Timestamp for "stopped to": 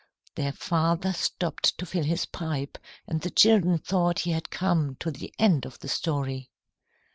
1.13-1.85